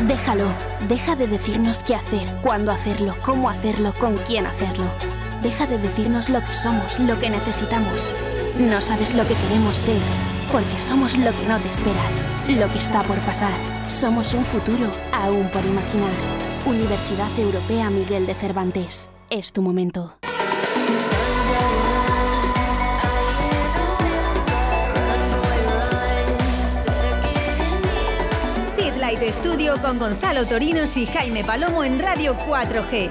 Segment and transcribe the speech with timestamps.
[0.00, 0.48] Déjalo.
[0.88, 4.90] Deja de decirnos qué hacer, cuándo hacerlo, cómo hacerlo, con quién hacerlo.
[5.42, 8.14] Deja de decirnos lo que somos, lo que necesitamos.
[8.56, 10.00] No sabes lo que queremos ser,
[10.50, 13.52] porque somos lo que no te esperas, lo que está por pasar.
[13.88, 16.14] Somos un futuro aún por imaginar.
[16.64, 19.08] Universidad Europea Miguel de Cervantes.
[19.30, 20.21] Es tu momento.
[29.12, 33.10] Light Studio con Gonzalo Torinos y Jaime Palomo en Radio 4G.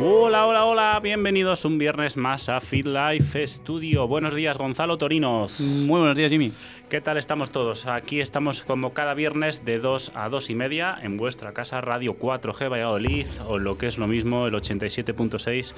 [0.00, 4.06] Hola, hola, hola, bienvenidos un viernes más a Feed Life Studio.
[4.06, 5.58] Buenos días, Gonzalo Torinos.
[5.58, 6.52] Muy buenos días, Jimmy.
[6.90, 7.86] ¿Qué tal estamos todos?
[7.86, 12.14] Aquí estamos como cada viernes de 2 a 2 y media en vuestra casa Radio
[12.18, 15.74] 4G Valladolid o lo que es lo mismo el 87.6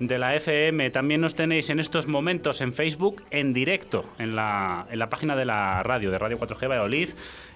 [0.00, 0.90] de la FM.
[0.90, 5.36] También nos tenéis en estos momentos en Facebook en directo en la, en la página
[5.36, 7.10] de la radio, de Radio 4G Valladolid.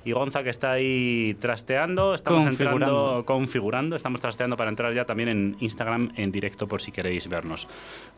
[0.06, 2.86] Y Gonza que está ahí trasteando, estamos Configurando.
[2.86, 7.13] entrando, configurando, estamos trasteando para entrar ya también en Instagram en directo por si queréis
[7.28, 7.66] vernos.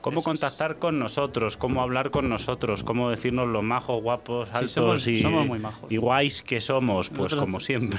[0.01, 0.41] ¿Cómo Eso es.
[0.41, 1.57] contactar con nosotros?
[1.57, 2.83] ¿Cómo hablar con nosotros?
[2.85, 5.91] ¿Cómo decirnos lo majos, guapos, altos somos- y, somos muy majos.
[5.91, 7.09] y guays que somos?
[7.09, 7.61] Pues Nosotros- como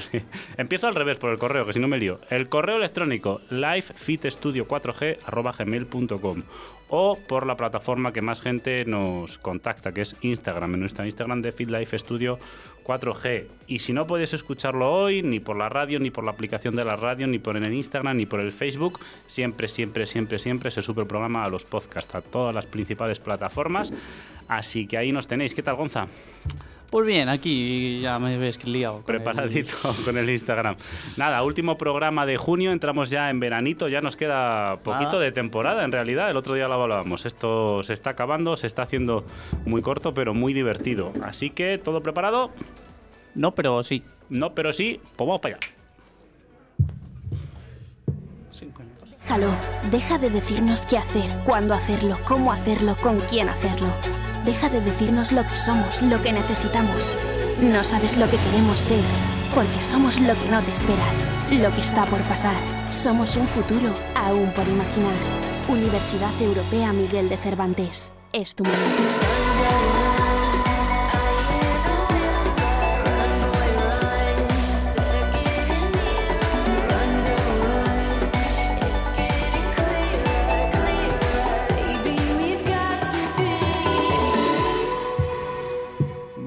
[0.56, 2.18] Empiezo al revés por el correo, que si no me lío.
[2.30, 6.42] El correo electrónico livefitstudio4g.gmail.com
[6.88, 11.42] o por la plataforma que más gente nos contacta, que es Instagram, en nuestra Instagram
[11.42, 12.38] de FitLife Studio
[12.84, 13.46] 4G.
[13.66, 16.84] Y si no puedes escucharlo hoy, ni por la radio, ni por la aplicación de
[16.84, 20.80] la radio, ni por el Instagram, ni por el Facebook, siempre, siempre, siempre, siempre se
[20.80, 23.92] sube el programa a los podcasts, a todas las principales plataformas.
[24.48, 25.54] Así que ahí nos tenéis.
[25.54, 26.06] ¿Qué tal, Gonza?
[26.90, 29.02] Pues bien, aquí ya me ves que liado.
[29.02, 30.76] con el- Preparadito con el Instagram.
[31.18, 35.24] Nada, último programa de junio, entramos ya en veranito, ya nos queda poquito Nada.
[35.24, 38.82] de temporada en realidad, el otro día lo hablábamos, esto se está acabando, se está
[38.82, 39.24] haciendo
[39.66, 41.12] muy corto pero muy divertido.
[41.22, 42.52] Así que, ¿todo preparado?
[43.34, 44.02] No, pero sí.
[44.30, 45.66] No, pero sí, pues vamos para allá.
[49.22, 49.50] Déjalo.
[49.90, 53.92] Deja de decirnos qué hacer, cuándo hacerlo, cómo hacerlo, con quién hacerlo.
[54.48, 57.18] Deja de decirnos lo que somos, lo que necesitamos.
[57.60, 59.02] No sabes lo que queremos ser,
[59.54, 62.56] porque somos lo que no te esperas, lo que está por pasar.
[62.88, 65.18] Somos un futuro aún por imaginar.
[65.68, 68.10] Universidad Europea Miguel de Cervantes.
[68.32, 69.37] Es tu momento.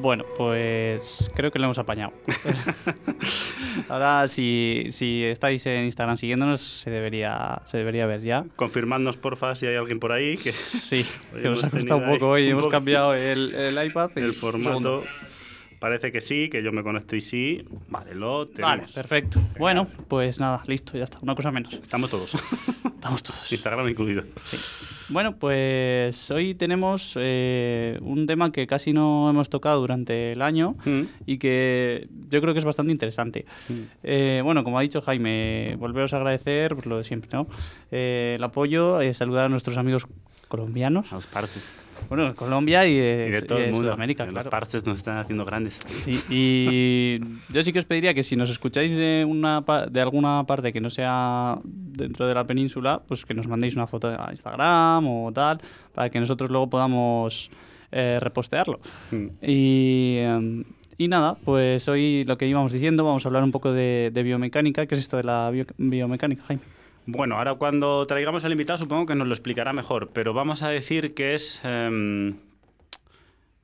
[0.01, 2.11] Bueno, pues creo que lo hemos apañado.
[3.87, 8.43] Ahora, si, si estáis en Instagram siguiéndonos, se debería, se debería ver ya.
[8.55, 12.29] Confirmadnos porfa si hay alguien por ahí que Sí, que nos ha costado un poco
[12.29, 12.49] hoy.
[12.49, 14.09] Hemos cambiado el, el iPad.
[14.15, 15.03] y- el formato segundo.
[15.81, 17.65] Parece que sí, que yo me conecto y sí.
[17.89, 18.93] Vale, lo Vale, tenemos.
[18.93, 19.41] perfecto.
[19.57, 21.17] Bueno, pues nada, listo, ya está.
[21.21, 21.73] Una cosa menos.
[21.73, 22.33] Estamos todos.
[22.85, 23.51] Estamos todos.
[23.51, 24.23] Instagram incluido.
[25.09, 30.75] Bueno, pues hoy tenemos eh, un tema que casi no hemos tocado durante el año
[30.85, 31.01] Mm.
[31.25, 33.45] y que yo creo que es bastante interesante.
[34.03, 37.47] Eh, bueno, como ha dicho Jaime, volveros a agradecer pues, lo de siempre, ¿no?
[37.91, 40.05] Eh, el apoyo, eh, saludar a nuestros amigos
[40.47, 41.75] colombianos, A los parces.
[42.09, 43.87] Bueno, de Colombia y de, Y de todo y el de mundo.
[43.87, 44.49] Sudamérica, Los claro.
[44.49, 45.79] parces nos están haciendo grandes.
[45.87, 47.19] Sí, y
[47.53, 50.81] yo sí que os pediría que si nos escucháis de una de alguna parte que
[50.81, 55.31] no sea dentro de la península, pues que nos mandéis una foto a Instagram o
[55.31, 55.59] tal,
[55.93, 57.49] para que nosotros luego podamos
[57.91, 58.79] eh, repostearlo.
[59.11, 59.25] Mm.
[59.41, 60.63] Y, em,
[60.97, 64.23] y nada, pues hoy lo que íbamos diciendo, vamos a hablar un poco de, de
[64.23, 64.85] biomecánica.
[64.85, 66.61] ¿Qué es esto de la bio- biomecánica, Jaime?
[67.05, 70.69] Bueno, ahora cuando traigamos al invitado supongo que nos lo explicará mejor, pero vamos a
[70.69, 72.35] decir que es, em,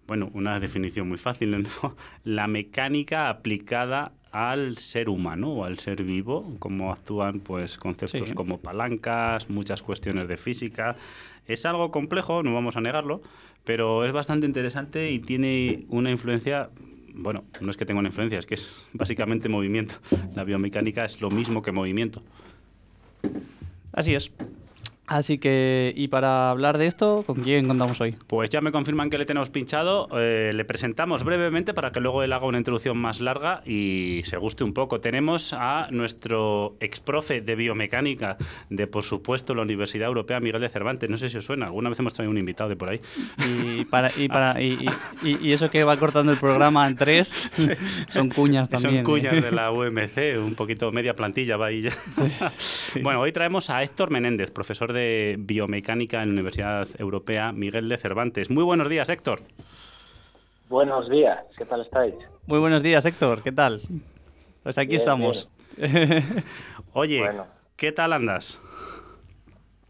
[0.08, 1.68] bueno, una definición muy fácil, ¿no?
[2.24, 8.36] La mecánica aplicada al ser humano o al ser vivo, cómo actúan pues conceptos Sí.
[8.36, 10.96] como palancas, muchas cuestiones de física.
[11.48, 13.22] Es algo complejo, no vamos a negarlo,
[13.64, 16.70] pero es bastante interesante y tiene una influencia
[17.20, 19.96] bueno, no es que tenga una influencia, es que es básicamente movimiento.
[20.36, 22.22] La biomecánica es lo mismo que movimiento.
[23.92, 24.32] Así es.
[25.08, 28.16] Así que, y para hablar de esto, ¿con quién contamos hoy?
[28.28, 30.10] Pues ya me confirman que le tenemos pinchado.
[30.20, 34.36] eh, le presentamos brevemente para que luego él haga una introducción más larga y se
[34.36, 35.00] guste un poco.
[35.00, 38.36] Tenemos a nuestro exprofe de biomecánica
[38.70, 41.10] de, por supuesto, la Universidad Europea, Miguel de Cervantes.
[41.10, 41.68] No sé si os suena.
[41.68, 43.00] Alguna vez hemos traído un invitado de por ahí.
[43.48, 44.86] Y, para, y, para, y,
[45.24, 47.50] y- y eso que va cortando el programa en tres,
[48.10, 49.06] son cuñas también.
[49.06, 49.42] Son cuñas ¿eh?
[49.42, 51.92] de la UMC, un poquito media plantilla va ahí ya.
[53.02, 54.97] Bueno, hoy traemos a Héctor Menéndez, profesor de
[55.40, 58.50] biomecánica en la Universidad Europea Miguel de Cervantes.
[58.50, 59.42] Muy buenos días, Héctor.
[60.70, 62.14] Buenos días, ¿qué tal estáis?
[62.46, 63.82] Muy buenos días, Héctor, ¿qué tal?
[64.64, 65.50] Pues aquí estamos.
[66.94, 67.24] Oye,
[67.76, 68.60] ¿qué tal andas?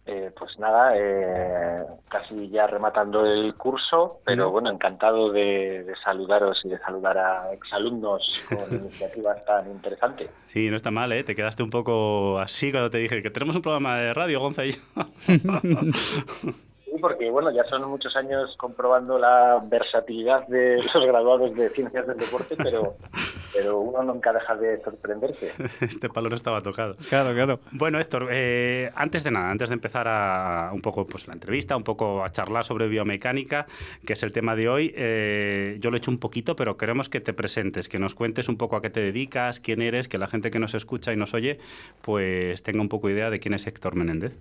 [0.08, 6.70] Eh, pues nada, eh, casi ya rematando el curso, pero bueno, encantado de, saludaros y
[6.70, 10.30] de saludar a exalumnos con iniciativas tan interesantes.
[10.46, 11.26] Sí, no está mal, ¿eh?
[11.26, 14.64] Te quedaste un poco así cuando te dije que tenemos un programa de radio, Gonza
[14.66, 14.80] y yo.
[17.02, 22.18] porque bueno, ya son muchos años comprobando la versatilidad de los graduados de ciencias del
[22.18, 22.96] deporte, pero,
[23.54, 25.52] pero uno nunca deja de sorprenderse.
[25.82, 26.96] Este palo no estaba tocado.
[27.10, 27.60] Claro, claro.
[27.72, 31.76] Bueno, Héctor, eh, antes de nada, antes de empezar a un poco pues la entrevista,
[31.76, 33.68] un poco a charlar sobre biomecánica,
[34.06, 37.10] que es el tema de hoy, eh, yo lo he hecho un poquito, pero queremos
[37.10, 40.18] que te presentes, que nos cuentes un poco a qué te dedicas, quién eres, que
[40.18, 41.60] la gente que nos escucha y nos oye,
[42.02, 44.38] pues tenga un poco idea de quién es Héctor Menéndez.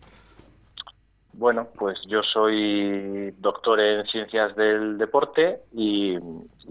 [1.39, 6.17] Bueno, pues yo soy doctor en ciencias del deporte y,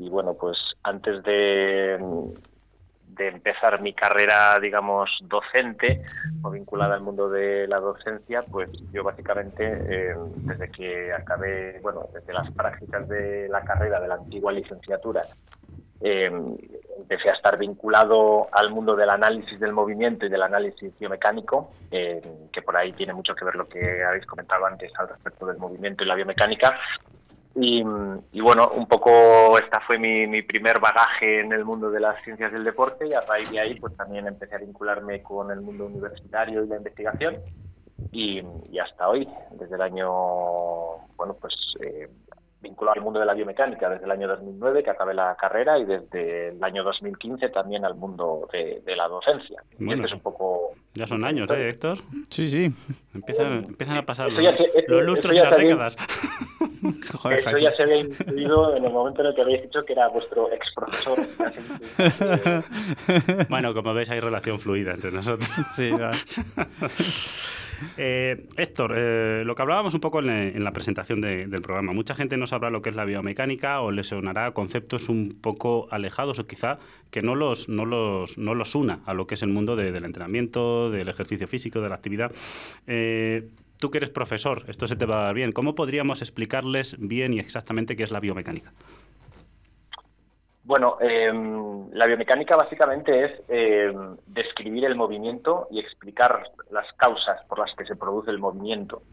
[0.09, 1.99] bueno, pues antes de,
[3.19, 6.01] empezar mi carrera, digamos, docente
[6.41, 12.09] o vinculada al mundo de la docencia, pues yo básicamente eh, desde que acabé, bueno,
[12.11, 15.21] desde las prácticas de la carrera de la antigua licenciatura
[16.01, 16.31] eh,
[16.97, 22.21] empecé a estar vinculado al mundo del análisis del movimiento y del análisis biomecánico, eh,
[22.51, 25.57] que por ahí tiene mucho que ver lo que habéis comentado antes al respecto del
[25.57, 26.77] movimiento y la biomecánica.
[27.57, 27.81] Y,
[28.41, 32.65] bueno, un poco esta fue mi, primer bagaje en el mundo de las ciencias del
[32.65, 36.65] deporte y a raíz de ahí pues también empecé a vincularme con el mundo universitario
[36.65, 37.37] y la investigación
[38.11, 38.41] y,
[38.77, 40.11] hasta hoy, desde el año,
[41.15, 42.09] bueno, pues eh,
[42.65, 45.85] vinculado al mundo de la biomecánica desde el año 2009, que acabé la carrera, y
[45.85, 49.61] desde el año 2015 también al mundo de, la docencia.
[49.77, 50.71] Bueno, este es un poco...
[50.93, 51.99] Ya son años, ¿eh, Héctor?
[52.29, 52.71] Sí, sí.
[53.13, 55.97] Empiezan, empiezan a pasar los, lustros y las décadas.
[57.31, 60.07] eso ya se había incluido en el momento en el que habéis dicho que era
[60.07, 61.19] vuestro ex profesor.
[63.49, 65.49] bueno, como veis hay relación fluida entre nosotros.
[65.75, 65.91] Sí,
[67.97, 72.37] eh, Héctor, eh, lo que hablábamos un poco en, la presentación del programa, mucha gente
[72.37, 76.47] no sabrá lo que es la biomecánica o le sonará conceptos un poco alejados o
[76.47, 76.79] quizá
[77.11, 80.03] que no los, no los, no los una a lo que es el mundo del
[80.03, 82.31] entrenamiento, del ejercicio físico, de la actividad.
[82.87, 85.51] Eh, tú que eres profesor, esto se te va a dar bien.
[85.51, 88.73] ¿Cómo podríamos explicarles bien y exactamente qué es la biomecánica?
[90.65, 96.41] Bueno, em, la biomecánica básicamente es em, describir el movimiento y explicar
[96.71, 99.03] las causas por las que se produce el movimiento.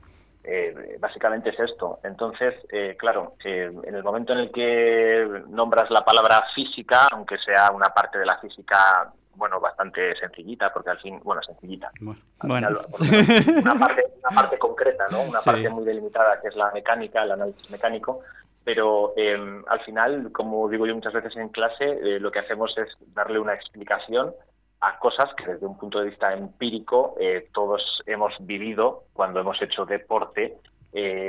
[0.44, 2.00] Eh, básicamente es esto.
[2.04, 7.70] Entonces, eh, claro, en el momento en el que nombras la palabra física, aunque sea
[7.70, 11.90] una parte de la física, bueno, bastante sencillita, porque al fin, bueno, sencillita.
[12.00, 12.20] Bueno.
[12.42, 15.22] una, parte, una parte concreta, ¿no?
[15.22, 18.22] Una parte muy delimitada que es la mecánica, el análisis mecánico
[18.64, 22.72] pero eh, al final, como digo yo muchas veces en clase, eh, lo que hacemos
[22.78, 24.32] es darle una explicación
[24.80, 29.60] a cosas que desde un punto de vista empírico eh, todos hemos vivido cuando hemos
[29.62, 30.58] hecho deporte,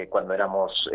[0.09, 0.89] cuando éramos,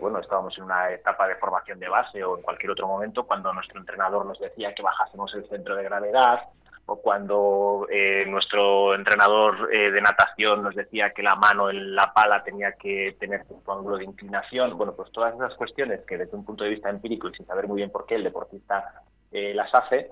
[0.00, 3.52] bueno, estábamos en una etapa de formación de base o en cualquier otro momento, cuando
[3.52, 6.40] nuestro entrenador nos decía que bajásemos el centro de gravedad,
[6.86, 12.12] o cuando eh, nuestro entrenador eh, de natación nos decía que la mano en la
[12.12, 16.36] pala tenía que tener un ángulo de inclinación, bueno, pues todas esas cuestiones que desde
[16.36, 19.54] un punto de vista empírico y sin saber muy bien por qué el deportista eh,
[19.54, 20.10] las hace,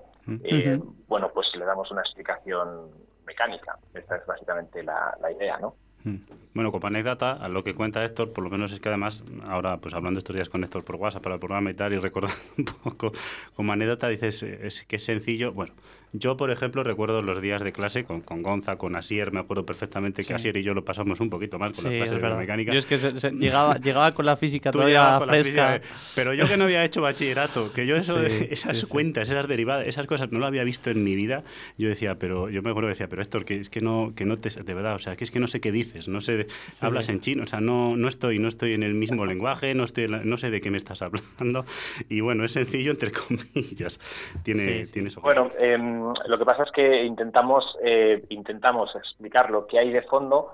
[1.07, 2.89] bueno, pues le damos una explicación
[3.25, 3.77] mecánica.
[3.93, 5.75] Esta es básicamente la, la idea, ¿no?
[6.03, 6.17] Hmm.
[6.53, 9.77] Bueno, como anécdota, a lo que cuenta Héctor, por lo menos es que además, ahora
[9.77, 12.39] pues hablando estos días con Héctor por WhatsApp para el programa y tal, y recordando
[12.57, 13.11] un poco
[13.55, 15.53] como anécdota, dices es que es sencillo.
[15.53, 15.73] Bueno,
[16.13, 19.65] yo, por ejemplo, recuerdo los días de clase con, con Gonza, con Asier, me acuerdo
[19.65, 22.73] perfectamente que Asier y yo lo pasamos un poquito mal con las clases de mecánica.
[22.73, 22.97] Yo es que
[23.31, 25.77] llegaba, llegaba con la física todavía fresca.
[25.77, 25.81] Eh,
[26.15, 30.05] pero yo que no había hecho bachillerato, que yo eso, esas cuentas, esas derivadas, esas
[30.05, 31.43] cosas no lo había visto en mi vida,
[31.77, 34.25] yo decía, pero yo me acuerdo que decía, pero Héctor, que es que no, que
[34.25, 36.47] no te, de verdad, o sea, que es que no sé qué dices, no sé,
[36.81, 39.83] hablas en chino, o sea, no, no estoy, no estoy en el mismo lenguaje, no
[39.83, 41.65] estoy, no sé de qué me estás hablando.
[42.09, 43.99] Y bueno, es sencillo entre comillas.
[44.43, 45.21] Tiene, tiene eso.
[45.21, 50.01] Bueno, em, lo que pasa es que intentamos, eh, intentamos explicar lo que hay de
[50.03, 50.53] fondo,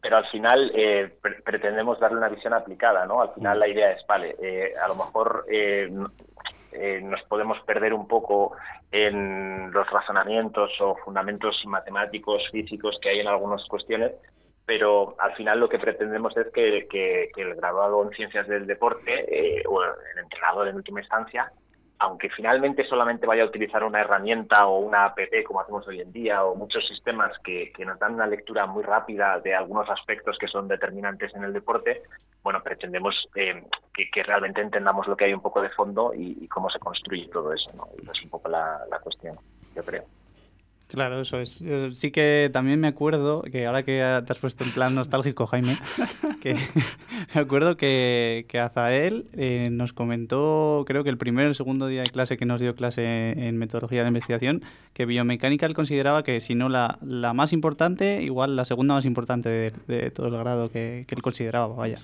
[0.00, 1.12] pero al final eh,
[1.44, 3.22] pretendemos darle una visión aplicada, ¿no?
[3.22, 5.46] Al final la idea es, vale, eh, a lo mejor
[7.02, 8.56] nos podemos perder un poco
[8.90, 14.12] en los razonamientos o fundamentos matemáticos, físicos que hay en algunas cuestiones,
[14.64, 19.62] pero al final lo que pretendemos es que, que el graduado en ciencias del deporte
[19.68, 21.52] o el entrenador en última instancia
[22.02, 26.12] aunque finalmente solamente vaya a utilizar una herramienta o una app como hacemos hoy en
[26.12, 30.48] día o muchos sistemas que, nos dan una lectura muy rápida de algunos aspectos que
[30.48, 32.02] son determinantes en el deporte,
[32.42, 33.62] bueno, pretendemos eh,
[33.94, 37.52] que, realmente entendamos lo que hay un poco de fondo y, cómo se construye todo
[37.52, 37.86] eso, ¿no?
[37.96, 39.36] es un poco la cuestión,
[39.76, 40.04] yo creo.
[40.92, 41.62] Claro, eso es.
[41.92, 45.78] sí que también me acuerdo que ahora que te has puesto en plan nostálgico, Jaime,
[46.42, 46.54] que
[47.34, 51.86] me acuerdo que, que Azael eh, nos comentó, creo que el primer o el segundo
[51.86, 54.62] día de clase que nos dio clase en metodología de investigación,
[54.92, 59.04] que biomecánica él consideraba que si no la, la más importante, igual la segunda más
[59.04, 61.96] importante de, todo el grado que, que él consideraba, vaya.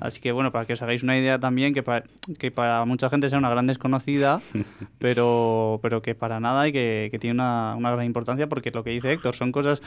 [0.00, 2.04] Así que bueno, para que os hagáis una idea también, que para,
[2.38, 4.40] que para mucha gente sea una gran desconocida,
[4.98, 8.84] pero, pero que para nada y que, que tiene una, una gran importancia porque lo
[8.84, 9.82] que dice Héctor son cosas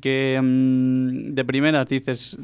[0.00, 2.38] que mm, de primeras dices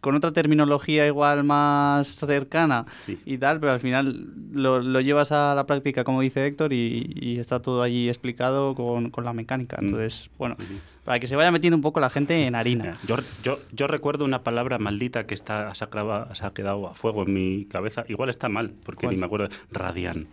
[0.00, 2.86] con otra terminología igual más cercana
[3.24, 7.60] y tal, pero al final lo, llevas a la práctica, como dice Héctor, y, está
[7.60, 9.78] todo allí explicado con, la mecánica.
[9.80, 9.84] Mm.
[9.84, 10.56] Entonces, bueno.
[11.04, 12.98] Para que se vaya metiendo un poco la gente en harina.
[13.06, 17.32] Yo, yo, yo recuerdo una palabra maldita que está, se, ha, quedado a fuego en
[17.32, 18.04] mi cabeza.
[18.08, 19.48] Igual está mal, porque ni me acuerdo.
[19.72, 20.28] Radian.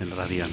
[0.00, 0.50] El Radian.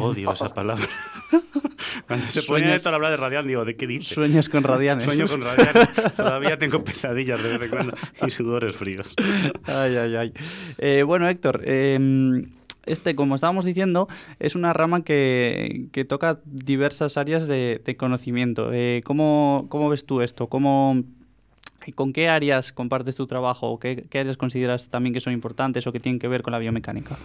[0.00, 0.86] Odio esa palabra.
[2.06, 4.14] Cuando se pone esto a hablar de Radian, digo, ¿de qué dice?
[4.14, 5.02] Sueños con Radian.
[5.02, 5.74] Sueño con Radian.
[6.16, 7.94] Todavía tengo pesadillas de vez en cuando
[8.26, 9.14] y sudores fríos.
[9.64, 10.32] Ay, ay, ay.
[10.78, 12.50] Eh, bueno, Héctor, em,
[12.84, 14.08] este, como estábamos diciendo,
[14.40, 18.72] es una rama que, que toca diversas áreas de, conocimiento.
[18.72, 20.48] Eh, ¿cómo, ¿cómo, ves tú esto?
[20.48, 21.04] ¿Cómo,
[21.94, 23.78] ¿Con qué áreas compartes tu trabajo?
[23.78, 26.58] ¿Qué, ¿Qué áreas consideras también que son importantes o que tienen que ver con la
[26.58, 27.16] biomecánica?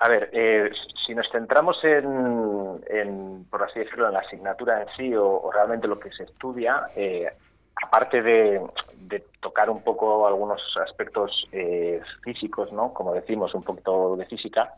[0.00, 0.70] A ver, eh,
[1.04, 5.98] si nos centramos en, por así decirlo, en la asignatura en sí o, realmente lo
[5.98, 7.28] que se estudia, eh,
[7.82, 8.60] aparte de,
[9.40, 12.94] tocar un poco algunos aspectos eh, físicos, ¿no?
[12.94, 14.72] Como decimos, un poquito de física,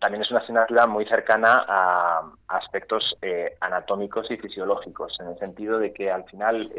[0.00, 3.18] también es una asignatura muy cercana a, aspectos
[3.60, 6.72] anatómicos y fisiológicos, en el sentido de que al final,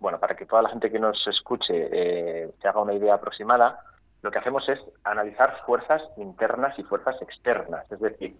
[0.00, 3.78] bueno, para que toda la gente que nos escuche se haga una idea aproximada,
[4.22, 7.90] lo que hacemos es analizar fuerzas internas y fuerzas externas.
[7.90, 8.36] Es decir,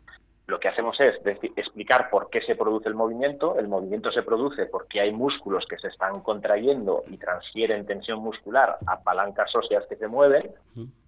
[0.46, 1.14] lo que hacemos es
[1.56, 3.56] explicar por qué se produce el movimiento.
[3.58, 8.76] El movimiento se produce porque hay músculos que se están contrayendo y transfieren tensión muscular
[8.86, 10.50] a palancas óseas que se mueven.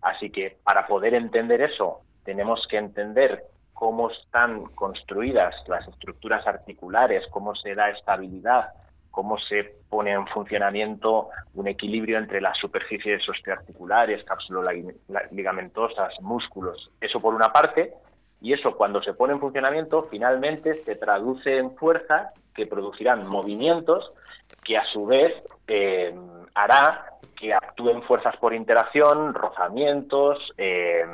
[0.00, 3.42] Así que para poder entender eso, tenemos que entender
[3.74, 8.68] cómo están construidas las estructuras articulares, cómo se da estabilidad
[9.12, 16.90] cómo se pone en funcionamiento un equilibrio entre las superficies osteoarticulares, cápsulo-ligamentosas, músculos.
[17.00, 17.92] Eso por una parte,
[18.40, 24.12] y eso cuando se pone en funcionamiento finalmente se traduce en fuerzas que producirán movimientos
[24.64, 25.32] que a su vez
[25.68, 26.12] eh,
[26.54, 31.04] hará que actúen fuerzas por interacción, rozamientos, eh,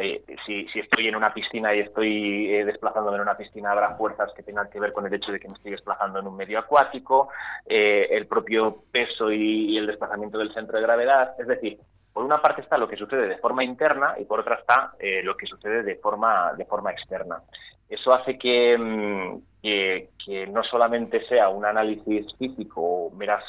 [0.00, 4.32] eh, si, estoy en una piscina y estoy eh, desplazándome en una piscina, habrá fuerzas
[4.34, 6.58] que tengan que ver con el hecho de que me estoy desplazando en un medio
[6.58, 7.28] acuático,
[7.66, 11.34] eh, el propio peso y, el desplazamiento del centro de gravedad.
[11.38, 11.78] Es decir,
[12.14, 15.36] por una parte está lo que sucede de forma interna y por otra está lo
[15.36, 16.54] que sucede de forma,
[16.90, 17.42] externa.
[17.88, 23.44] Eso hace que, mm, que, no solamente sea un análisis físico o meras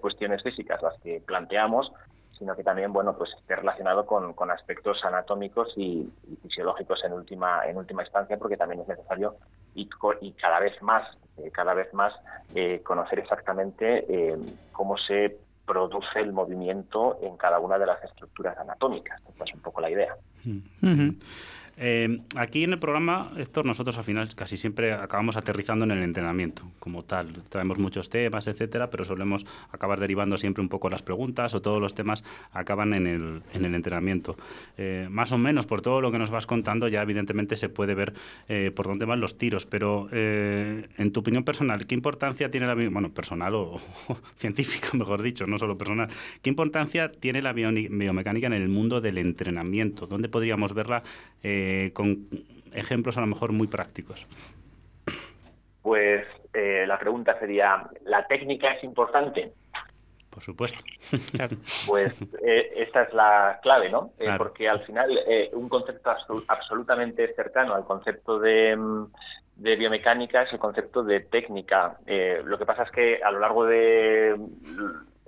[0.00, 1.92] cuestiones físicas las que planteamos,
[2.38, 6.08] sino que también bueno pues esté relacionado con, aspectos anatómicos y,
[6.42, 9.36] fisiológicos en última en última instancia porque también es necesario
[9.74, 9.88] y,
[10.20, 11.06] y cada vez más
[11.38, 12.12] eh, cada vez más
[12.54, 14.36] eh, conocer exactamente eh,
[14.72, 19.60] cómo se produce el movimiento en cada una de las estructuras anatómicas esta es un
[19.60, 20.16] poco la idea.
[21.78, 26.02] Eh, aquí en el programa, Héctor, nosotros al final casi siempre acabamos aterrizando en el
[26.02, 27.42] entrenamiento como tal.
[27.50, 31.80] Traemos muchos temas, etcétera, pero solemos acabar derivando siempre un poco las preguntas o todos
[31.80, 34.36] los temas acaban en el, en el entrenamiento.
[34.78, 37.94] Eh, más o menos, por todo lo que nos vas contando, ya evidentemente se puede
[37.94, 38.14] ver
[38.48, 42.74] eh, por dónde van los tiros, pero en tu opinión personal, ¿qué importancia tiene la
[42.74, 43.80] bueno, personal o,
[44.36, 46.08] científica, mejor dicho, no solo personal,
[46.42, 50.06] qué importancia tiene la biomecánica en el mundo del entrenamiento?
[50.06, 51.02] ¿Dónde podríamos verla?
[51.42, 52.28] Eh, con
[52.72, 54.26] ejemplos a lo mejor muy prácticos?
[55.82, 59.52] Pues eh, la pregunta sería, ¿la técnica es importante?
[60.30, 60.78] Por supuesto.
[61.86, 64.10] Pues eh, esta es la clave, ¿no?
[64.36, 65.08] porque al final
[65.52, 66.10] un concepto
[66.48, 69.06] absolutamente cercano al concepto de, mm,
[69.56, 71.98] de, biomecánica es el concepto de técnica.
[72.44, 74.36] lo que pasa es que a lo largo de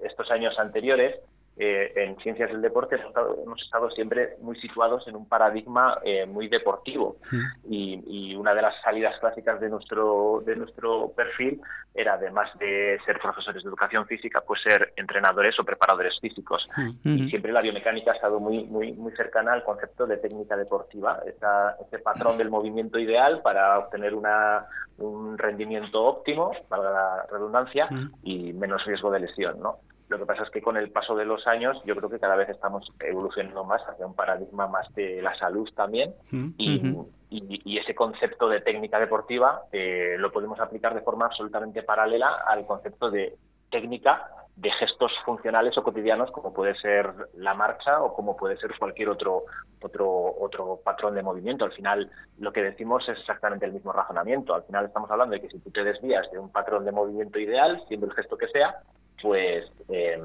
[0.02, 1.16] estos años anteriores
[1.60, 6.48] eh, en ciencias del deporte hemos estado, siempre muy situados en un paradigma eh, muy
[6.48, 7.16] deportivo.
[7.68, 11.60] Y, y, una de las salidas clásicas de nuestro de nuestro perfil
[11.94, 16.64] era además de ser profesores de educación física pues ser entrenadores o preparadores físicos.
[17.02, 21.20] Y siempre la biomecánica ha estado muy muy muy cercana al concepto de técnica deportiva
[21.26, 24.66] esa, ese patrón del movimiento ideal para obtener una
[24.98, 27.88] un rendimiento óptimo valga la redundancia
[28.22, 31.24] y menos riesgo de lesión no lo que pasa es que con el paso de
[31.24, 35.20] los años yo creo que cada vez estamos evolucionando más hacia un paradigma más de
[35.22, 36.14] la salud también
[36.48, 42.66] y, ese concepto de técnica deportiva eh, lo podemos aplicar de forma absolutamente paralela al
[42.66, 43.36] concepto de
[43.70, 48.76] técnica de gestos funcionales o cotidianos como puede ser la marcha o como puede ser
[48.76, 49.44] cualquier otro
[49.80, 50.08] otro
[50.40, 51.64] otro patrón de movimiento.
[51.64, 54.54] Al final lo que decimos es exactamente el mismo razonamiento.
[54.54, 57.38] Al final estamos hablando de que si tú te desvías de un patrón de movimiento
[57.38, 58.82] ideal, siendo el gesto que sea,
[59.20, 60.18] pues eh,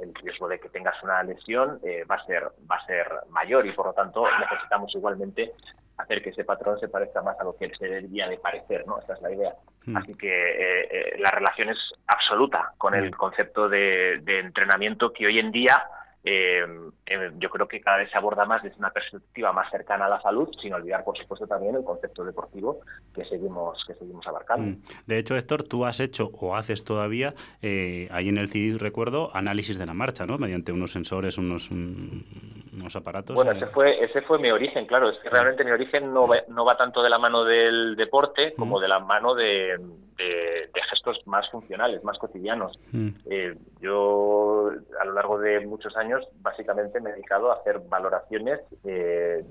[0.00, 3.66] el riesgo de que tengas una lesión eh, va a ser va a ser mayor
[3.66, 5.52] y por lo tanto necesitamos igualmente
[5.98, 8.98] hacer que ese patrón se parezca más a lo que se debería de parecer, ¿no?
[9.00, 9.54] Esa es la idea.
[9.84, 9.96] Hmm.
[9.98, 13.14] Así que eh, la relación es absoluta con el hmm.
[13.14, 15.76] concepto de, de entrenamiento que hoy en día
[16.22, 16.66] eh,
[17.06, 20.08] eh, yo creo que cada vez se aborda más desde una perspectiva más cercana a
[20.08, 22.80] la salud, sin olvidar, por supuesto, también el concepto deportivo
[23.14, 24.76] que seguimos que seguimos abarcando.
[24.76, 24.82] Mm.
[25.06, 29.34] De hecho, Héctor, tú has hecho o haces todavía, eh, ahí en el CID recuerdo,
[29.34, 30.36] análisis de la marcha, ¿no?
[30.36, 33.34] Mediante unos sensores, unos, unos aparatos.
[33.34, 35.08] Bueno, ese fue, ese fue mi origen, claro.
[35.08, 38.52] Es que realmente mi origen no va, no va tanto de la mano del deporte
[38.56, 38.82] como mm.
[38.82, 39.78] de la mano de
[40.20, 42.78] de, gestos más funcionales, más cotidianos.
[42.92, 43.08] Mm.
[43.30, 44.70] Eh, yo,
[45.00, 49.44] a lo largo de muchos años, básicamente me he dedicado a hacer valoraciones eh,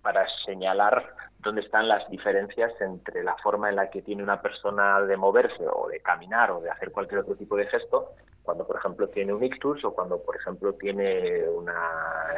[0.00, 5.00] para señalar dónde están las diferencias entre la forma en la que tiene una persona
[5.02, 8.12] de moverse o de caminar o de hacer cualquier otro tipo de gesto,
[8.42, 11.74] cuando por ejemplo tiene un ictus o cuando por ejemplo tiene una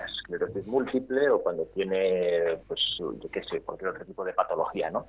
[0.06, 5.06] esclerosis múltiple o cuando tiene, pues, yo qué sé, cualquier otro tipo de patología, ¿no?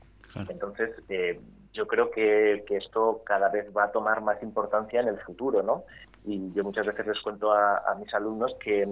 [0.50, 1.40] Entonces, eh,
[1.74, 5.84] yo creo que, esto cada vez va a tomar más importancia en el futuro, ¿no?
[6.26, 8.88] Y yo muchas veces les cuento a, mis alumnos que,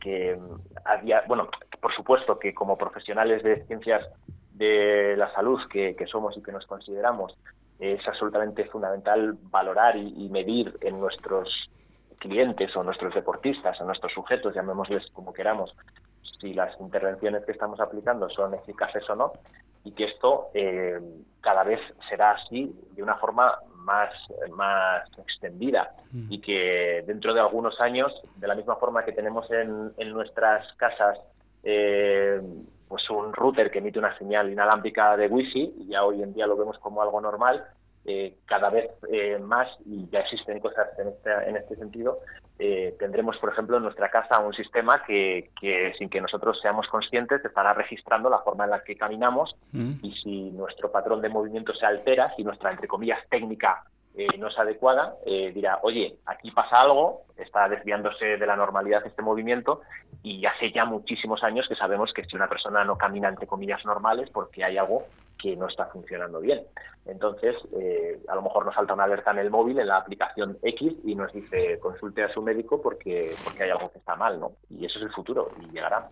[0.00, 0.38] que
[0.84, 1.48] había, bueno,
[1.80, 4.06] por supuesto que como profesionales de ciencias
[4.54, 7.36] de la salud que, somos y que nos consideramos,
[7.82, 11.48] es absolutamente fundamental valorar y, medir en nuestros
[12.18, 15.74] clientes o nuestros deportistas o nuestros sujetos, llamémosles como queramos,
[16.40, 19.32] si las intervenciones que estamos aplicando son eficaces o no
[19.82, 21.00] y que esto eh,
[21.40, 24.12] cada vez será así de una forma más,
[24.52, 26.32] más extendida mm.
[26.32, 30.72] y que dentro de algunos años, de la misma forma que tenemos en, en nuestras
[30.76, 31.18] casas
[31.64, 32.40] eh,
[32.92, 36.46] pues un router que emite una señal inalámbrica de wifi y ya hoy en día
[36.46, 37.64] lo vemos como algo normal,
[38.04, 42.18] eh, cada vez eh, más, y ya existen cosas en este, en este sentido,
[42.58, 46.86] eh, tendremos, por ejemplo, en nuestra casa un sistema que, que, sin que nosotros seamos
[46.88, 49.92] conscientes, estará registrando la forma en la que caminamos mm.
[50.02, 53.84] y si nuestro patrón de movimiento se altera, si nuestra, entre comillas, técnica
[54.38, 59.80] no es adecuada, dirá, oye, aquí pasa algo, está desviándose de la normalidad este movimiento
[60.22, 63.84] y hace ya muchísimos años que sabemos que si una persona no camina entre comillas
[63.84, 65.06] normales porque hay algo
[65.38, 66.62] que no está funcionando bien.
[67.06, 70.58] Entonces, eh, a lo mejor nos salta una alerta en el móvil, en la aplicación
[70.62, 74.38] X, y nos dice consulte a su médico porque, porque hay algo que está mal,
[74.38, 74.52] ¿no?
[74.70, 76.08] Y eso es el futuro y llegará.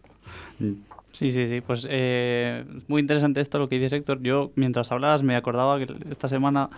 [1.12, 1.60] Sí, sí, sí.
[1.60, 4.22] Pues eh, muy interesante esto lo que dices, Héctor.
[4.22, 6.68] Yo, mientras hablabas, me acordaba que esta semana,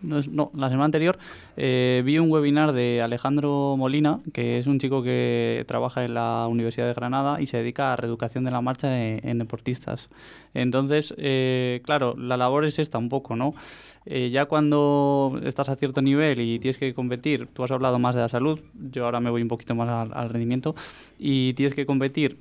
[0.00, 1.18] no, no la semana anterior,
[1.56, 6.46] eh, vi un webinar de Alejandro Molina, que es un chico que trabaja en la
[6.48, 10.08] Universidad de Granada y se dedica a reeducación de la marcha en, deportistas.
[10.54, 13.54] Entonces, eh, claro, la labor es esta un poco, ¿no?
[14.06, 18.14] Eh, ya cuando estás a cierto nivel y tienes que competir, tú has hablado más
[18.14, 18.58] de la salud,
[18.90, 20.74] yo ahora me voy un poquito más al, rendimiento,
[21.18, 22.38] y tienes que competir,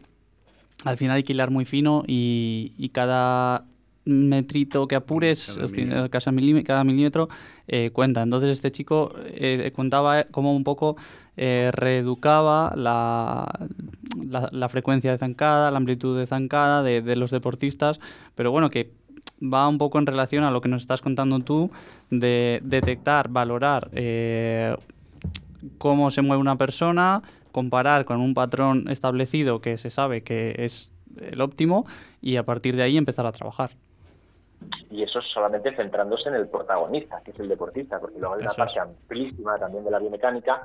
[0.86, 3.66] al final hay que hilar muy fino y, cada
[4.06, 5.60] metrito que apures,
[6.10, 7.30] cada, milímetro,
[7.68, 8.24] eh, cuenta.
[8.24, 10.96] Entonces este chico eh, contaba cómo un poco
[11.36, 13.48] reeducaba la,
[14.52, 18.00] la, frecuencia de zancada, la amplitud de zancada de, de, los deportistas,
[18.36, 18.92] pero bueno, que
[19.42, 21.72] va un poco en relación a lo que nos estás contando tú
[22.10, 24.76] de detectar, valorar eh,
[25.78, 27.22] cómo se mueve una persona,
[27.52, 31.86] comparar con un patrón establecido que se sabe que es el óptimo
[32.22, 33.72] y a partir de ahí empezar a trabajar.
[34.92, 38.54] Y eso solamente centrándose en el protagonista, que es el deportista, porque luego hay una
[38.54, 40.62] parte amplísima también de la biomecánica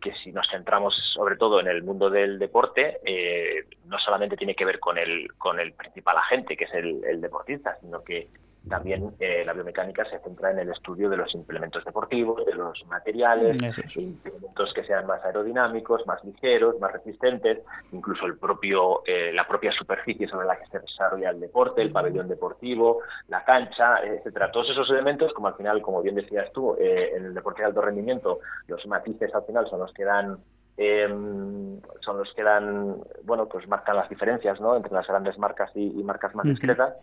[0.00, 4.54] que si nos centramos sobre todo en el mundo del deporte, eh, no solamente tiene
[4.54, 8.28] que ver con el, con el principal agente, que es el, deportista, sino que
[8.68, 12.84] también eh, la biomecánica se centra en el estudio de los implementos deportivos, de los
[12.86, 13.60] materiales,
[13.96, 17.58] implementos que sean más aerodinámicos, más ligeros, más resistentes,
[17.92, 21.90] incluso el propio, eh, la propia superficie sobre la que se desarrolla el deporte, el
[21.90, 24.50] pabellón deportivo, la cancha, etcétera.
[24.52, 27.68] Todos esos elementos, como al final, como bien decías tú, eh, en el deporte de
[27.68, 30.38] alto rendimiento, los matices al final son los que dan
[30.76, 34.76] em, son los que dan, bueno, pues marcan las diferencias, ¿no?
[34.76, 36.94] Entre las grandes marcas y, marcas más discretas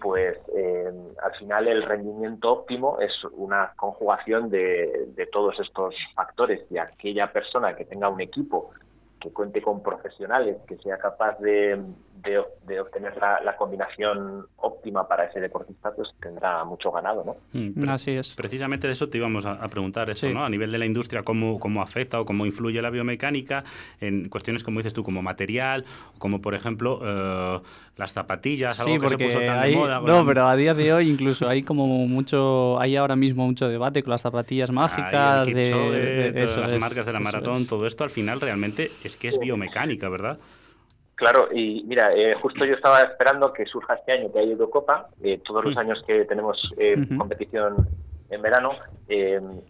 [0.00, 0.90] pues eh,
[1.22, 7.32] al final el rendimiento óptimo es una conjugación de, de, todos estos factores y aquella
[7.32, 8.70] persona que tenga un equipo
[9.20, 11.78] que cuente con profesionales, que sea capaz de,
[12.22, 17.36] de, obtener la, combinación óptima para ese deportista, pues tendrá mucho ganado, ¿no?
[17.52, 18.34] Mm, Así es.
[18.34, 20.44] Precisamente de eso te íbamos a, preguntar eso, ¿no?
[20.44, 23.64] A nivel de la industria, ¿cómo, cómo afecta o cómo influye la biomecánica
[24.00, 25.84] en cuestiones, como dices tú, como material,
[26.18, 27.60] como por ejemplo eh,
[27.96, 30.00] las zapatillas, algo que se puso tan de moda.
[30.00, 34.02] No, pero a día de hoy incluso hay como mucho, hay ahora mismo mucho debate
[34.02, 38.90] con las zapatillas mágicas, de, las marcas de la maratón, todo esto al final realmente
[39.04, 40.38] es que es biomecánica, ¿verdad?
[41.20, 45.08] Claro, y mira, eh, justo yo estaba esperando que surja este año que hay Eurocopa.
[45.22, 47.86] Eh, todos los años que tenemos eh, competición
[48.30, 48.70] en verano,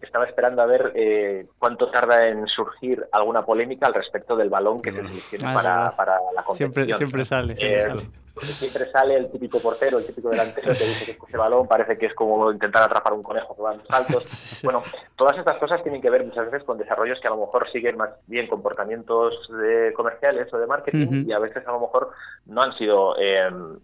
[0.01, 4.91] estaba esperando a ver cuánto tarda en surgir alguna polémica al respecto del balón que
[4.91, 6.95] se selecciona ah, para, para, la competición.
[6.95, 7.55] Siempre, sale.
[7.57, 11.67] Siempre sale siempre sale el típico portero, el típico delantero que dice que ese balón
[11.67, 14.61] parece que es como intentar atrapar un conejo que va en saltos.
[14.63, 14.83] Bueno,
[15.15, 17.97] todas estas cosas tienen que ver muchas veces con desarrollos que a lo mejor siguen
[17.97, 22.11] más bien comportamientos eh, comerciales o de marketing y a veces a lo mejor
[22.45, 23.79] no han sido em,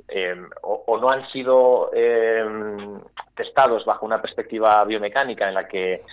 [0.62, 3.00] o, no han sido em,
[3.36, 6.04] testados bajo una perspectiva biomecánica en la que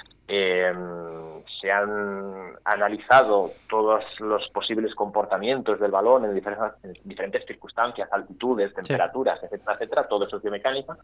[1.61, 9.75] se han analizado todos los posibles comportamientos del balón en diferentes, circunstancias, altitudes, temperaturas, etcétera,
[9.75, 10.97] etcétera, todo eso es biomecánica,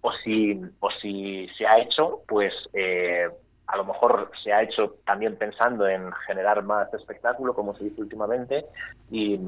[0.00, 3.28] o si, o si se ha hecho, pues eh,
[3.66, 8.00] a lo mejor se ha hecho también pensando en generar más espectáculo, como se dice
[8.02, 8.66] últimamente,
[9.10, 9.38] y,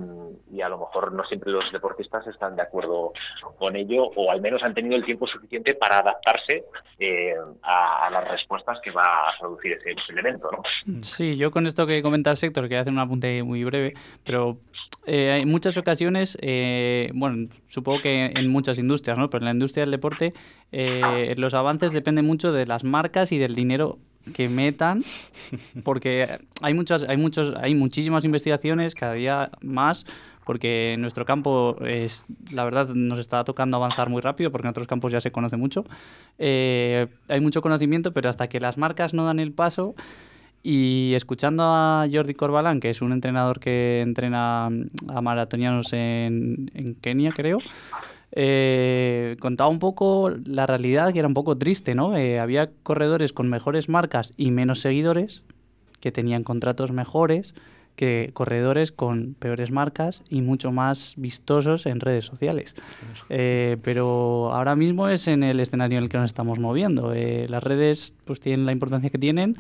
[0.63, 3.13] a lo mejor no siempre los deportistas están de acuerdo
[3.59, 6.65] con ello, o al menos han tenido el tiempo suficiente para adaptarse
[6.99, 10.51] eh, a, las respuestas que va a producir ese, elemento.
[10.51, 11.03] ¿no?
[11.03, 14.59] Sí, yo con esto que comenta el sector, quería hacer un apunte muy breve, pero
[15.07, 19.31] eh, en muchas ocasiones, eh, bueno, supongo que en muchas industrias, ¿no?
[19.31, 20.35] Pero en la industria del deporte,
[20.73, 23.99] eh, los avances dependen mucho de las marcas y del dinero
[24.35, 25.05] que metan,
[25.85, 30.07] porque hay muchas, hay muchos, hay muchísimas investigaciones, cada día más,
[30.45, 34.89] porque nuestro campo es, la verdad, nos está tocando avanzar muy rápido, porque en otros
[34.89, 35.85] campos ya se conoce mucho.
[36.39, 39.95] hay mucho conocimiento, pero hasta que las marcas no dan el paso,
[40.63, 46.95] y escuchando a Jordi Corbalán, que es un entrenador que entrena a maratonianos en, en
[46.97, 47.59] Kenia, creo,
[48.33, 52.17] eh, contaba un poco la realidad que era un poco triste, ¿no?
[52.17, 55.43] Eh, había corredores con mejores marcas y menos seguidores,
[56.01, 57.55] que tenían contratos mejores
[57.97, 62.75] que corredores con peores marcas y mucho más vistosos en redes sociales.
[63.31, 67.15] Eh, pero ahora mismo es en el escenario en el que nos estamos moviendo.
[67.15, 69.57] las redes pues tienen la importancia que tienen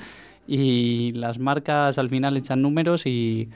[0.47, 3.49] y las marcas al final echan números y,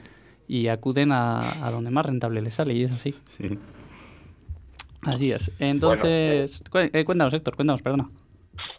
[0.49, 3.15] y acuden a, a, donde más rentable les sale y es así.
[3.29, 3.59] Sí.
[5.03, 5.51] Así es.
[5.59, 8.11] Entonces, eh, cuéntanos, Héctor, cuéntanos, perdona.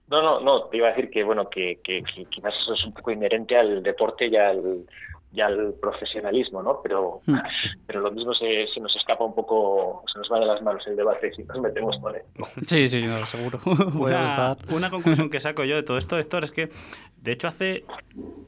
[0.09, 2.85] No, no, no, te iba a decir que, bueno, que, que, que quizás eso es
[2.85, 4.85] un poco inherente al deporte y al,
[5.33, 6.79] ya el profesionalismo, ¿no?
[6.83, 7.37] Pero, hmm.
[7.87, 10.85] pero lo mismo se, se, nos escapa un poco, se nos va de las manos
[10.87, 12.21] el debate si nos metemos con él.
[12.67, 13.59] Sí, sí, seguro.
[13.95, 16.69] una, una, conclusión que saco yo de todo esto, Héctor, es que,
[17.21, 17.85] de hecho, hace,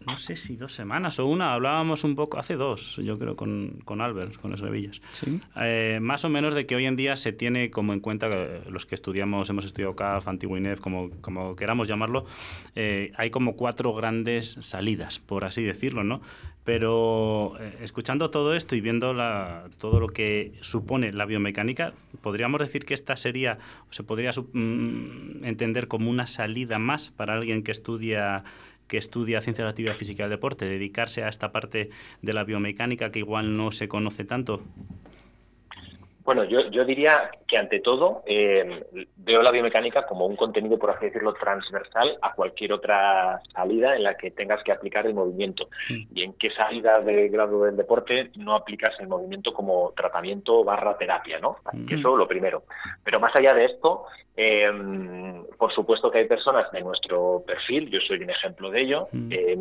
[0.06, 3.80] no sé si dos semanas o una, hablábamos un poco, hace dos, yo creo, con,
[3.86, 5.02] con Albert, con los Revillas.
[5.12, 5.40] ¿Sí?
[5.62, 8.28] Eh, más o menos de que hoy en día se tiene como en cuenta,
[8.70, 12.26] los que estudiamos, hemos estudiado CAF, Antiguinef, como, como queramos llamarlo,
[12.76, 16.22] eh, hay como cuatro grandes salidas, por así decirlo, ¿no?
[16.64, 22.62] Pero eh, escuchando todo esto y viendo la, todo lo que supone la biomecánica, podríamos
[22.62, 23.58] decir que esta sería,
[23.90, 28.44] se podría mm, entender como una salida más para alguien que estudia
[28.88, 31.90] que estudia ciencia de la actividad física y el deporte, dedicarse a esta parte
[32.22, 34.62] de la biomecánica que igual no se conoce tanto.
[36.24, 38.86] Bueno, yo, yo diría que ante todo eh,
[39.18, 44.04] veo la biomecánica como un contenido, por así decirlo, transversal a cualquier otra salida en
[44.04, 45.68] la que tengas que aplicar el movimiento.
[45.90, 50.98] Y en qué salida de grado del deporte no aplicas el movimiento como tratamiento barra
[50.98, 51.58] terapia, ¿no?
[51.88, 52.64] que eso lo primero.
[53.04, 54.06] Pero más allá de esto,
[54.38, 54.72] eh,
[55.58, 59.58] por supuesto que hay personas de nuestro perfil, yo soy un ejemplo de ello, eh,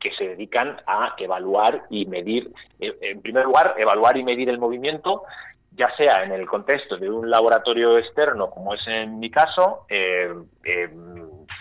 [0.00, 5.22] que se dedican a evaluar y medir, en primer lugar, evaluar y medir el movimiento
[5.76, 10.32] ya sea en el contexto de un laboratorio externo, como es en mi caso, eh,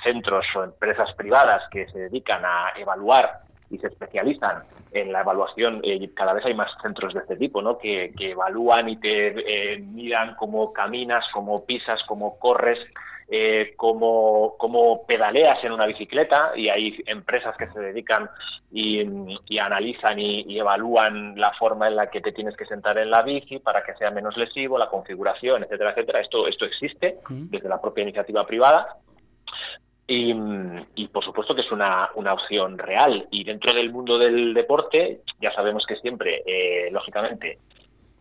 [0.03, 5.81] centros o empresas privadas que se dedican a evaluar y se especializan en la evaluación,
[5.83, 7.79] eh, cada vez hay más centros de este tipo, ¿no?
[7.79, 12.77] que, evalúan y te eh, miran cómo caminas, cómo pisas, cómo corres,
[13.29, 18.29] eh, cómo, pedaleas en una bicicleta y hay empresas que se dedican
[18.71, 19.01] y,
[19.59, 23.59] analizan y, evalúan la forma en la que te tienes que sentar en la bici
[23.59, 26.21] para que sea menos lesivo, la configuración, etcétera, etcétera.
[26.21, 28.97] Esto, esto existe desde la propia iniciativa privada
[30.05, 33.27] y, por supuesto que es una, una, opción real.
[33.31, 37.59] Y dentro del mundo del deporte, ya sabemos que siempre, eh, lógicamente,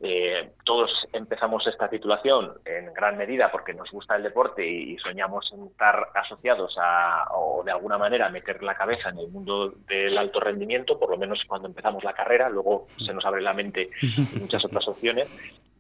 [0.05, 5.49] eh, todos empezamos esta titulación en gran medida porque nos gusta el deporte y, soñamos
[5.53, 10.19] en estar asociados a, o de alguna manera meter la cabeza en el mundo del
[10.19, 13.91] alto rendimiento, por lo menos cuando empezamos la carrera, luego se nos abre la mente
[14.41, 15.29] muchas otras opciones.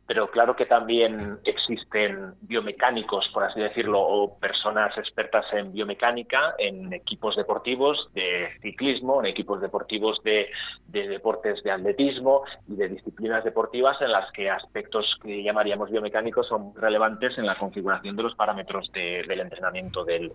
[0.06, 6.92] Pero claro que también existen biomecánicos, por así decirlo, o personas expertas en biomecánica en
[6.92, 10.48] equipos deportivos de ciclismo, en equipos deportivos de,
[10.88, 16.75] deportes de atletismo y de disciplinas deportivas en las que aspectos que llamaríamos biomecánicos son
[16.75, 20.33] relevantes en la configuración de los parámetros del entrenamiento del,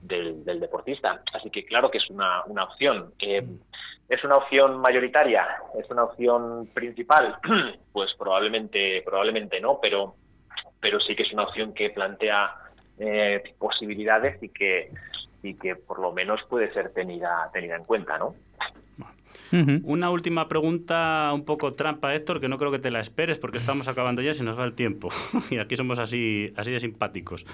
[0.00, 1.22] deportista.
[1.32, 3.12] Así que claro que es una, opción.
[3.18, 5.46] ¿Es una opción mayoritaria?
[5.78, 7.36] ¿Es una opción principal?
[7.94, 10.16] Pues probablemente, probablemente no, pero,
[10.84, 12.56] pero sí que es una opción que plantea
[12.98, 14.90] eh, posibilidades y que,
[15.42, 18.34] y que por lo menos puede ser tenida, tenida en cuenta, ¿no?
[19.84, 23.56] Una última pregunta un poco trampa, Héctor, que no creo que te la esperes porque
[23.56, 25.08] estamos acabando ya, se nos va el tiempo.
[25.50, 27.46] y aquí somos así, así de simpáticos.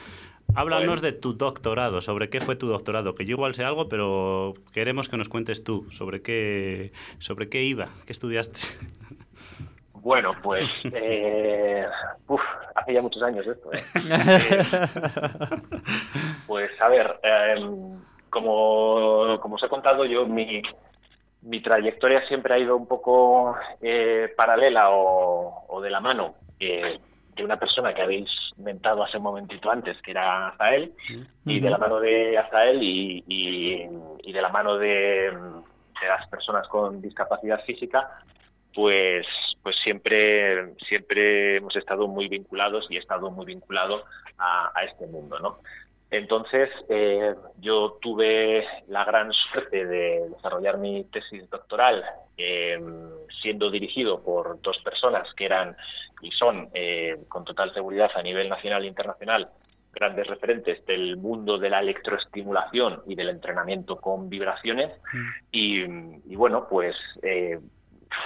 [0.56, 4.54] Háblanos de tu doctorado, sobre qué fue tu doctorado, que yo igual sé algo, pero
[4.72, 6.90] queremos que nos cuentes tú sobre qué,
[7.20, 8.58] sobre qué iba, qué estudiaste.
[10.00, 11.86] Bueno, pues eh,
[12.74, 13.70] hace ya muchos años esto.
[13.72, 13.80] ¿eh?
[16.46, 20.62] pues a ver, em, como, como os he contado, yo mi,
[21.42, 27.00] mi trayectoria siempre ha ido un poco eh, paralela o, de la mano de
[27.42, 28.28] una persona que habéis
[28.60, 30.92] mentado hace un momentito antes, que era Azael,
[31.46, 35.32] y de la mano de Azael y, y, de la mano de,
[36.06, 38.08] las personas con discapacidad física,
[38.74, 39.26] pues
[39.62, 44.04] pues siempre siempre hemos estado muy vinculados y he estado muy vinculado
[44.38, 45.58] a, a este mundo, ¿no?
[46.10, 52.04] Entonces, eh, yo tuve la gran suerte de desarrollar mi tesis doctoral
[52.36, 55.76] em, siendo dirigido por dos personas que eran
[56.20, 59.50] y son, eh, con total seguridad a nivel nacional e internacional,
[59.92, 64.90] grandes referentes del mundo de la electroestimulación y del entrenamiento con vibraciones.
[65.12, 66.14] Mm.
[66.26, 67.58] Y, bueno, pues eh,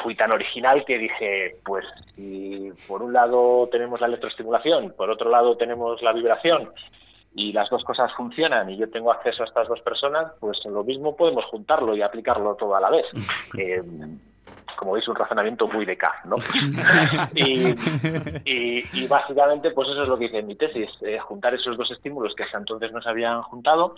[0.02, 5.30] fui tan original que dije, pues si por un lado tenemos la electroestimulación, por otro
[5.30, 6.70] lado tenemos la vibración
[7.34, 10.84] y las dos cosas funcionan y yo tengo acceso a estas dos personas, pues lo
[10.84, 13.06] mismo podemos juntarlo y aplicarlo todo a la vez.
[13.56, 13.82] Eh,
[14.76, 16.36] como veis, un razonamiento muy de K, ¿no?
[17.34, 21.88] y, básicamente, pues eso es lo que hice en mi tesis, eh, juntar esos dos
[21.92, 23.94] estímulos que hasta entonces no se habían juntado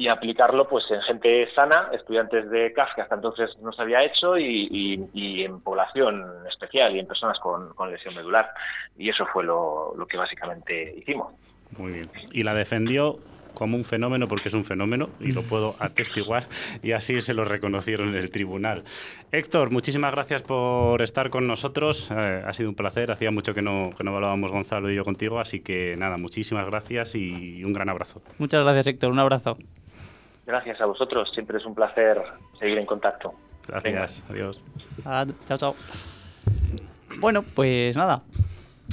[0.00, 4.02] y aplicarlo pues en gente sana, estudiantes de CAF que hasta entonces no se había
[4.02, 8.48] hecho y, en población especial y en personas con, lesión medular.
[8.96, 11.34] Y eso fue lo que básicamente hicimos.
[11.76, 12.10] Muy bien.
[12.32, 13.18] Y la defendió
[13.52, 16.46] como un fenómeno porque es un fenómeno y lo puedo atestiguar
[16.82, 18.84] y así se lo reconocieron en el tribunal.
[19.32, 22.10] Héctor, muchísimas gracias por estar con nosotros.
[22.10, 23.12] Eh, ha sido un placer.
[23.12, 26.64] Hacía mucho que no, que no hablábamos Gonzalo y yo contigo, así que nada, muchísimas
[26.64, 28.22] gracias y un gran abrazo.
[28.38, 29.12] Muchas gracias, Héctor.
[29.12, 29.58] Un abrazo.
[30.50, 31.30] Gracias a vosotros.
[31.32, 32.20] Siempre es un placer
[32.58, 33.34] seguir en contacto.
[33.68, 34.24] Gracias.
[34.28, 34.60] Adiós.
[35.04, 35.76] Ah, chao, chao.
[37.20, 38.22] Bueno, pues nada.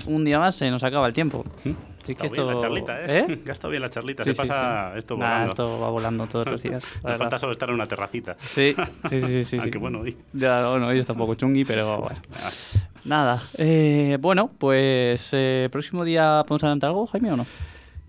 [0.06, 1.44] Un día más se nos acaba el tiempo.
[1.64, 1.72] ¿Mm?
[2.06, 2.44] Sí, que esto...
[2.46, 3.26] bien la charlita, ¿eh?
[3.28, 3.42] ¿eh?
[3.48, 4.24] Estado bien la charlita.
[4.24, 5.48] Se pasa esto volando.
[5.48, 6.84] esto va volando todos los días.
[7.04, 8.38] Me falta solo estar en una terracita.
[8.40, 8.76] Sí,
[9.10, 9.44] sí, sí.
[9.44, 10.16] sí, Aunque bueno, hoy.
[10.34, 12.22] Ya, bueno, hoy está un poco chungui, pero bueno.
[12.36, 12.52] Ah.
[13.04, 13.42] Nada.
[13.58, 17.48] Eh, bueno, pues eh, próximo día podemos adelantar algo, Jaime, o no?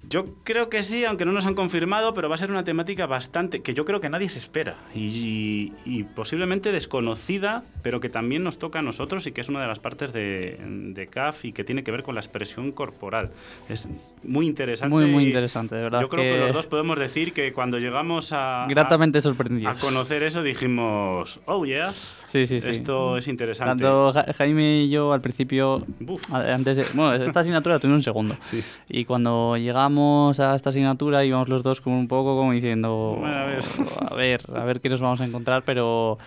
[0.09, 3.07] Yo creo que sí, aunque no nos han confirmado, pero va a ser una temática
[3.07, 5.73] bastante que yo creo que nadie se espera y,
[6.15, 9.81] posiblemente desconocida, pero que también nos toca a nosotros y que es una de las
[9.81, 13.31] partes de, CAF y que tiene que ver con la expresión corporal.
[13.69, 13.89] Es
[14.23, 14.95] muy interesante.
[14.95, 16.01] Muy, muy interesante, de verdad.
[16.01, 18.67] Yo creo que, los dos podemos decir que cuando llegamos a.
[18.69, 19.77] Gratamente sorprendidos.
[19.77, 21.95] A conocer eso dijimos, oh yeah.
[22.31, 22.69] Sí, sí, sí.
[22.69, 23.83] Esto es interesante.
[23.83, 25.85] Tanto Jaime y yo al principio,
[26.31, 28.37] antes de, bueno, esta asignatura tuve un segundo.
[28.51, 28.63] Sí.
[28.89, 34.15] Y cuando llegamos a esta asignatura íbamos los dos como un poco como diciendo, a,
[34.15, 34.43] ver.
[34.55, 36.19] a ver, qué nos vamos a encontrar, pero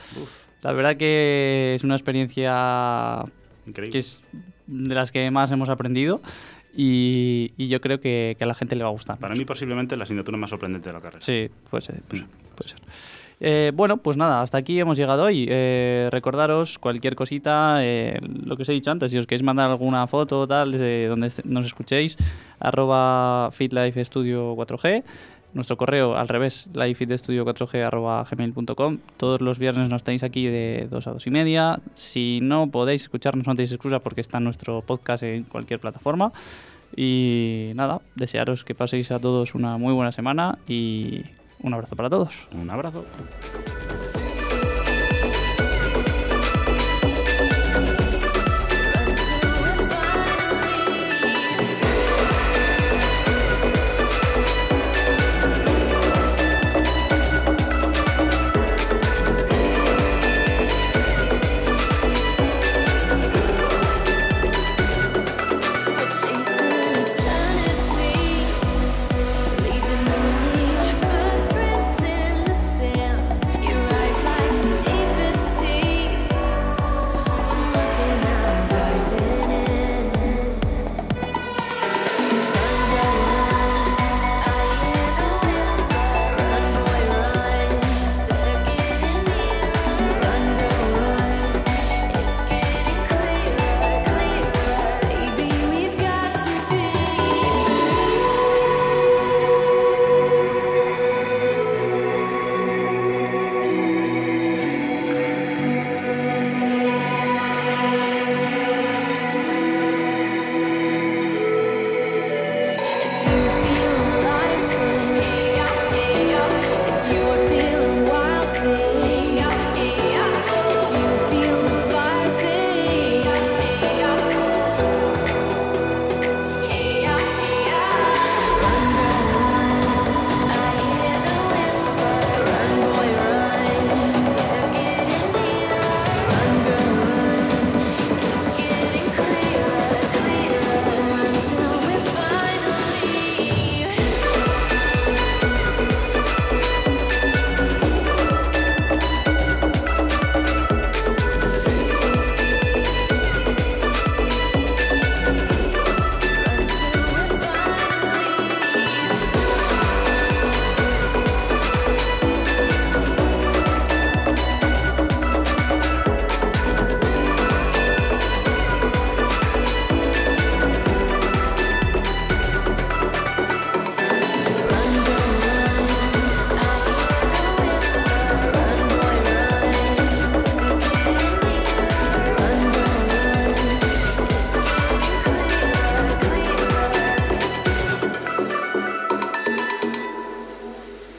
[0.63, 3.23] la verdad que es una experiencia
[3.67, 3.91] Increíble.
[3.91, 4.21] que es
[4.67, 6.21] de las que más hemos aprendido
[6.75, 9.17] y, y yo creo que, que a la gente le va a gustar.
[9.19, 11.21] Para mí posiblemente la asignatura más sorprendente de la carrera.
[11.21, 12.01] Sí, puede ser.
[12.01, 12.79] Puede, puede ser.
[13.43, 15.47] Eh, bueno, pues nada, hasta aquí hemos llegado hoy.
[15.49, 19.71] Eh, recordaros cualquier cosita, eh, lo que os he dicho antes, si os queréis mandar
[19.71, 22.17] alguna foto o tal, desde donde nos escuchéis,
[22.59, 25.03] arroba fitlifestudio 4G.
[25.55, 28.99] Nuestro correo al revés, lifefitstudio4g arroba gmail.com.
[29.17, 31.79] Todos los viernes nos tenéis aquí de 2 a 2 y media.
[31.93, 36.31] Si no podéis escucharnos, no tenéis excusa porque está nuestro podcast en cualquier plataforma.
[36.95, 41.23] Y nada, desearos que paséis a todos una muy buena semana y
[41.63, 42.33] un abrazo para todos.
[42.53, 43.05] Un abrazo.